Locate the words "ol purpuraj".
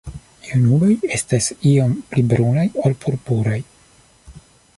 2.85-3.61